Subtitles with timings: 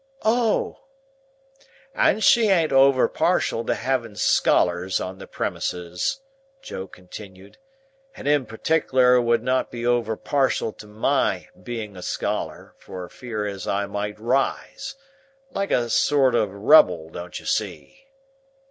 [0.25, 0.79] "Oh!"
[1.93, 6.21] "And she an't over partial to having scholars on the premises,"
[6.63, 7.59] Joe continued,
[8.17, 13.45] "and in partickler would not be over partial to my being a scholar, for fear
[13.45, 14.95] as I might rise.
[15.51, 18.07] Like a sort of rebel, don't you see?"